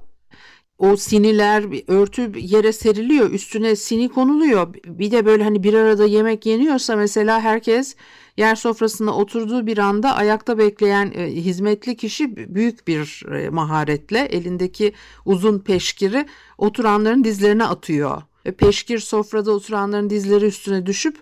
o 0.77 0.97
siniler 0.97 1.65
örtü 1.87 2.31
yere 2.35 2.73
seriliyor 2.73 3.29
üstüne 3.31 3.75
sini 3.75 4.09
konuluyor 4.09 4.73
bir 4.73 5.11
de 5.11 5.25
böyle 5.25 5.43
hani 5.43 5.63
bir 5.63 5.73
arada 5.73 6.05
yemek 6.05 6.45
yeniyorsa 6.45 6.95
mesela 6.95 7.41
herkes 7.41 7.95
yer 8.37 8.55
sofrasına 8.55 9.15
oturduğu 9.15 9.67
bir 9.67 9.77
anda 9.77 10.15
ayakta 10.15 10.57
bekleyen 10.57 11.11
e, 11.15 11.27
hizmetli 11.27 11.97
kişi 11.97 12.55
büyük 12.55 12.87
bir 12.87 13.23
e, 13.35 13.49
maharetle 13.49 14.19
elindeki 14.19 14.93
uzun 15.25 15.59
peşkiri 15.59 16.25
oturanların 16.57 17.23
dizlerine 17.23 17.65
atıyor. 17.65 18.21
Ve 18.45 18.51
peşkir 18.51 18.99
sofrada 18.99 19.51
oturanların 19.51 20.09
dizleri 20.09 20.45
üstüne 20.45 20.85
düşüp 20.85 21.17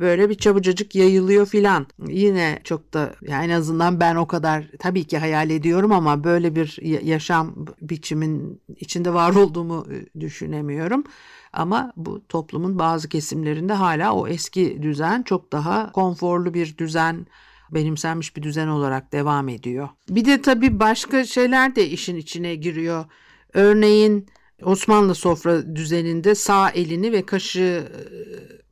böyle 0.00 0.30
bir 0.30 0.34
çabucacık 0.34 0.94
yayılıyor 0.94 1.46
filan. 1.46 1.86
Yine 2.08 2.60
çok 2.64 2.94
da 2.94 3.14
yani 3.22 3.44
en 3.44 3.50
azından 3.50 4.00
ben 4.00 4.16
o 4.16 4.26
kadar 4.26 4.64
tabii 4.78 5.04
ki 5.04 5.18
hayal 5.18 5.50
ediyorum 5.50 5.92
ama 5.92 6.24
böyle 6.24 6.56
bir 6.56 6.78
yaşam 7.02 7.66
biçimin 7.80 8.60
içinde 8.76 9.14
var 9.14 9.34
olduğumu 9.34 9.86
e, 9.92 10.20
düşünemiyorum. 10.20 11.04
Ama 11.52 11.92
bu 11.96 12.26
toplumun 12.28 12.78
bazı 12.78 13.08
kesimlerinde 13.08 13.72
hala 13.72 14.14
o 14.14 14.28
eski 14.28 14.82
düzen 14.82 15.22
çok 15.22 15.52
daha 15.52 15.92
konforlu 15.92 16.54
bir 16.54 16.78
düzen 16.78 17.26
benimsenmiş 17.70 18.36
bir 18.36 18.42
düzen 18.42 18.68
olarak 18.68 19.12
devam 19.12 19.48
ediyor. 19.48 19.88
Bir 20.08 20.24
de 20.24 20.42
tabii 20.42 20.80
başka 20.80 21.24
şeyler 21.24 21.76
de 21.76 21.88
işin 21.88 22.16
içine 22.16 22.54
giriyor. 22.54 23.04
Örneğin 23.52 24.26
Osmanlı 24.62 25.14
sofra 25.14 25.76
düzeninde 25.76 26.34
sağ 26.34 26.70
elini 26.70 27.12
ve 27.12 27.26
kaşığı 27.26 27.60
e, 27.60 28.06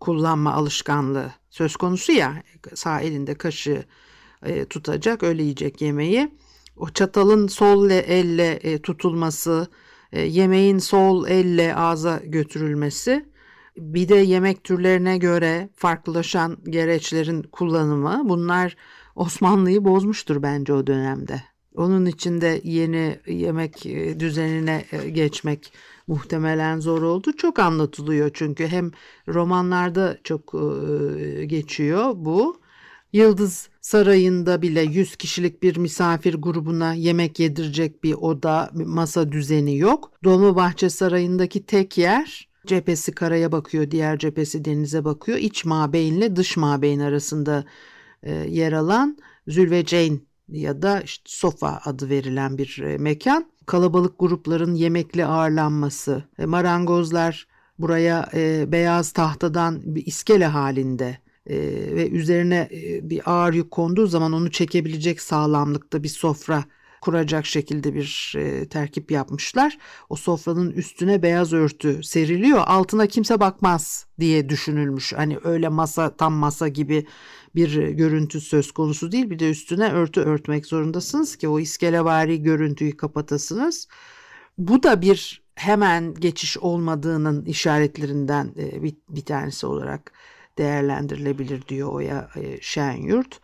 kullanma 0.00 0.52
alışkanlığı 0.52 1.32
söz 1.50 1.76
konusu 1.76 2.12
ya 2.12 2.42
sağ 2.74 3.00
elinde 3.00 3.34
kaşığı 3.34 3.84
e, 4.42 4.64
tutacak 4.64 5.22
öyle 5.22 5.42
yiyecek 5.42 5.80
yemeği. 5.80 6.34
O 6.76 6.88
çatalın 6.88 7.46
sol 7.46 7.90
elle 7.90 8.52
e, 8.52 8.82
tutulması, 8.82 9.66
yemeğin 10.12 10.78
sol 10.78 11.26
elle 11.28 11.74
ağza 11.74 12.20
götürülmesi, 12.24 13.26
bir 13.76 14.08
de 14.08 14.14
yemek 14.14 14.64
türlerine 14.64 15.18
göre 15.18 15.68
farklılaşan 15.76 16.56
gereçlerin 16.64 17.42
kullanımı 17.42 18.22
bunlar 18.24 18.76
Osmanlı'yı 19.14 19.84
bozmuştur 19.84 20.42
bence 20.42 20.72
o 20.72 20.86
dönemde. 20.86 21.53
Onun 21.74 22.06
için 22.06 22.40
de 22.40 22.60
yeni 22.64 23.18
yemek 23.26 23.86
e, 23.86 24.20
düzenine 24.20 24.84
e, 24.92 25.10
geçmek 25.10 25.72
muhtemelen 26.06 26.80
zor 26.80 27.02
oldu. 27.02 27.32
Çok 27.36 27.58
anlatılıyor 27.58 28.30
çünkü 28.34 28.66
hem 28.66 28.90
romanlarda 29.28 30.18
çok 30.24 30.54
e, 30.54 31.44
geçiyor 31.44 32.12
bu. 32.16 32.60
Yıldız 33.12 33.68
Sarayı'nda 33.80 34.62
bile 34.62 34.82
100 34.82 35.16
kişilik 35.16 35.62
bir 35.62 35.76
misafir 35.76 36.34
grubuna 36.34 36.94
yemek 36.94 37.40
yedirecek 37.40 38.04
bir 38.04 38.14
oda, 38.14 38.70
masa 38.74 39.32
düzeni 39.32 39.78
yok. 39.78 40.12
Dolmabahçe 40.24 40.90
Sarayı'ndaki 40.90 41.66
tek 41.66 41.98
yer 41.98 42.48
cephesi 42.66 43.12
karaya 43.12 43.52
bakıyor, 43.52 43.90
diğer 43.90 44.18
cephesi 44.18 44.64
denize 44.64 45.04
bakıyor. 45.04 45.38
İç 45.38 45.64
mabeynle 45.64 46.36
dış 46.36 46.56
mabeyn 46.56 47.00
arasında 47.00 47.64
yer 48.48 48.72
alan 48.72 49.18
Zülveceyn 49.48 50.20
ya 50.48 50.82
da 50.82 51.00
işte 51.00 51.24
sofa 51.26 51.80
adı 51.84 52.10
verilen 52.10 52.58
bir 52.58 52.78
e, 52.78 52.98
mekan. 52.98 53.46
Kalabalık 53.66 54.18
grupların 54.18 54.74
yemekli 54.74 55.26
ağırlanması, 55.26 56.24
e, 56.38 56.46
marangozlar 56.46 57.46
buraya 57.78 58.28
e, 58.34 58.72
beyaz 58.72 59.12
tahtadan 59.12 59.80
bir 59.84 60.06
iskele 60.06 60.46
halinde 60.46 61.18
ve 61.46 62.10
üzerine 62.10 62.68
bir 63.02 63.30
ağır 63.30 63.54
yük 63.54 63.70
konduğu 63.70 64.06
zaman 64.06 64.32
onu 64.32 64.50
çekebilecek 64.50 65.20
sağlamlıkta 65.20 66.02
bir 66.02 66.08
sofra 66.08 66.64
kuracak 67.04 67.46
şekilde 67.46 67.94
bir 67.94 68.34
e, 68.36 68.68
terkip 68.68 69.10
yapmışlar. 69.10 69.78
O 70.08 70.16
sofranın 70.16 70.70
üstüne 70.70 71.22
beyaz 71.22 71.52
örtü 71.52 72.02
seriliyor. 72.02 72.62
Altına 72.66 73.06
kimse 73.06 73.40
bakmaz 73.40 74.06
diye 74.20 74.48
düşünülmüş. 74.48 75.12
Hani 75.12 75.38
öyle 75.44 75.68
masa 75.68 76.16
tam 76.16 76.32
masa 76.32 76.68
gibi 76.68 77.06
bir 77.54 77.88
görüntü 77.88 78.40
söz 78.40 78.72
konusu 78.72 79.12
değil. 79.12 79.30
Bir 79.30 79.38
de 79.38 79.50
üstüne 79.50 79.92
örtü 79.92 80.20
örtmek 80.20 80.66
zorundasınız 80.66 81.36
ki 81.36 81.48
o 81.48 81.60
iskelevari 81.60 82.42
görüntüyü 82.42 82.96
kapatasınız. 82.96 83.88
Bu 84.58 84.82
da 84.82 85.02
bir 85.02 85.42
hemen 85.54 86.14
geçiş 86.14 86.58
olmadığının 86.58 87.44
işaretlerinden 87.44 88.52
e, 88.58 88.82
bir, 88.82 88.94
bir 89.08 89.24
tanesi 89.24 89.66
olarak 89.66 90.12
değerlendirilebilir 90.58 91.68
diyor 91.68 91.92
Oya 91.92 92.30
e, 92.36 92.60
Şenyurt. 92.60 93.40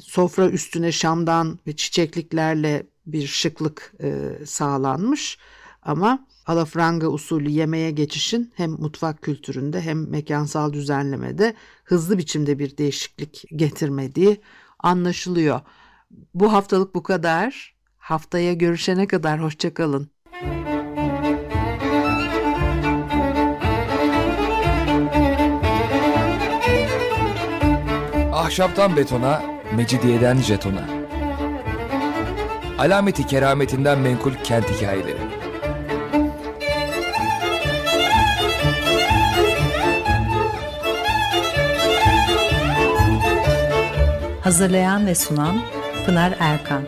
Sofra 0.00 0.50
üstüne 0.50 0.92
şamdan 0.92 1.58
ve 1.66 1.76
çiçekliklerle 1.76 2.93
bir 3.06 3.26
şıklık 3.26 3.94
e, 4.02 4.38
sağlanmış 4.46 5.38
ama 5.82 6.26
alafranga 6.46 7.06
usulü 7.06 7.50
yemeğe 7.50 7.90
geçişin 7.90 8.52
hem 8.56 8.70
mutfak 8.70 9.22
kültüründe 9.22 9.80
hem 9.80 10.10
mekansal 10.10 10.72
düzenlemede 10.72 11.54
hızlı 11.84 12.18
biçimde 12.18 12.58
bir 12.58 12.76
değişiklik 12.76 13.44
getirmediği 13.56 14.40
anlaşılıyor. 14.78 15.60
Bu 16.34 16.52
haftalık 16.52 16.94
bu 16.94 17.02
kadar. 17.02 17.74
Haftaya 17.98 18.52
görüşene 18.52 19.06
kadar 19.06 19.42
hoşçakalın. 19.42 20.10
Ahşaptan 28.32 28.96
betona, 28.96 29.42
mecidiyeden 29.76 30.36
jetona. 30.36 30.93
Alameti 32.78 33.26
kerametinden 33.26 33.98
menkul 33.98 34.32
kent 34.44 34.70
hikayeleri. 34.70 35.18
Hazırlayan 44.40 45.06
ve 45.06 45.14
sunan 45.14 45.60
Pınar 46.06 46.34
Erkan 46.40 46.82